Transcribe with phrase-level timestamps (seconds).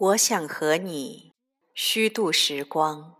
[0.00, 1.34] 我想和你
[1.74, 3.16] 虚度时光。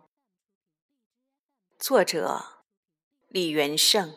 [1.78, 2.40] 作者：
[3.28, 4.14] 李元胜。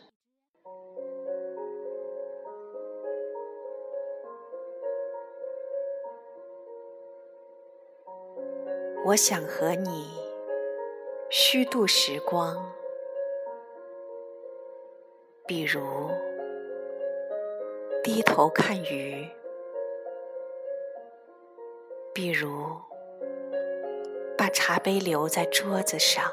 [9.07, 10.07] 我想和你
[11.30, 12.71] 虚度时光，
[15.45, 15.82] 比如
[18.02, 19.30] 低头看鱼。
[22.16, 22.78] 比如，
[24.38, 26.24] 把茶杯留在桌子上，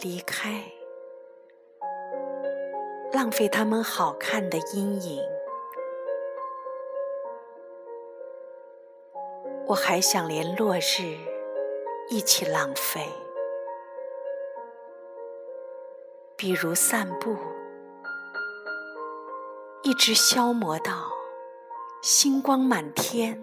[0.00, 0.62] 离开，
[3.14, 5.24] 浪费他们好看的阴影。
[9.66, 11.16] 我还想连落日
[12.10, 13.08] 一起浪费，
[16.36, 17.38] 比如散步，
[19.82, 21.15] 一直消磨到。
[22.08, 23.36] 星光满天，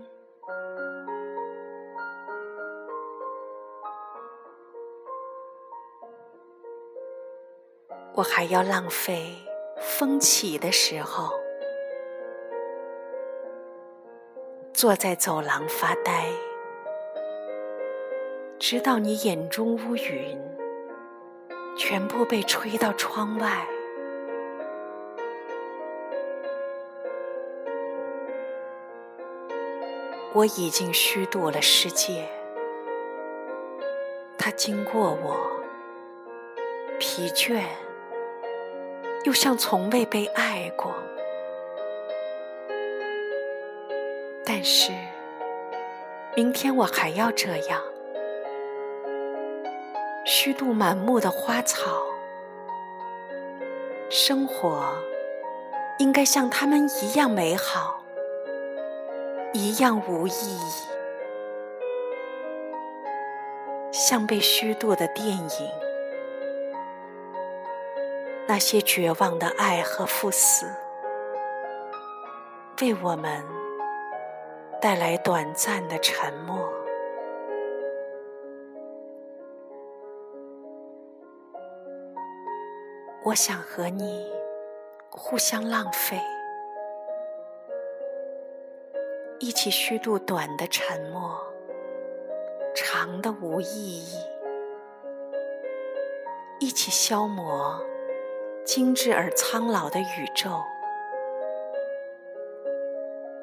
[8.14, 9.36] 我还要浪费
[9.81, 11.33] 风起的时候，
[14.73, 16.30] 坐在走廊发呆，
[18.58, 20.42] 直到你眼中乌云
[21.77, 23.67] 全部被吹到窗外。
[30.36, 32.28] 我已经虚度了世界，
[34.36, 35.62] 它经过我，
[36.98, 37.62] 疲倦，
[39.26, 40.92] 又像从未被爱过。
[44.44, 44.92] 但是，
[46.36, 47.80] 明天我还要这样，
[50.26, 52.04] 虚度满目的花草。
[54.09, 54.95] 生活
[56.00, 58.02] 应该像他们一样美好。
[59.55, 60.71] 一样无意义，
[63.91, 65.69] 像被虚度的电影。
[68.47, 70.65] 那些绝望的爱和赴死，
[72.81, 73.43] 为我们
[74.81, 76.58] 带来短暂的沉默。
[83.23, 84.27] 我想和你
[85.11, 86.19] 互相浪费。
[89.43, 91.37] 一起虚度短的沉默，
[92.73, 94.17] 长的无意义；
[96.61, 97.77] 一起消磨
[98.64, 100.64] 精致而苍老的宇宙。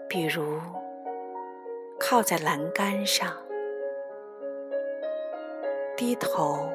[0.08, 0.58] 比如，
[1.98, 3.36] 靠在栏杆上，
[5.98, 6.66] 低头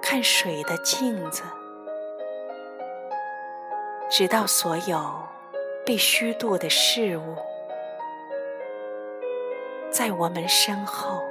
[0.00, 1.42] 看水的镜子，
[4.08, 5.00] 直到所有
[5.84, 7.34] 被虚度的事物。
[9.90, 11.24] 在我们身后，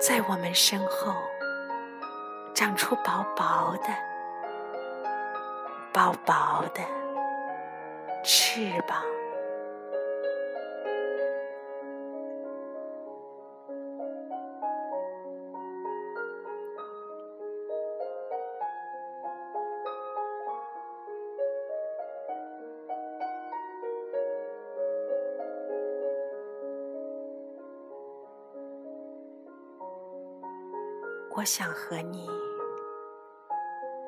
[0.00, 1.14] 在我们身后，
[2.54, 3.88] 长出薄薄的、
[5.92, 6.80] 薄薄的
[8.24, 9.02] 翅膀。
[31.36, 32.28] 我想和你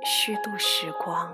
[0.05, 1.33] 虚度时光。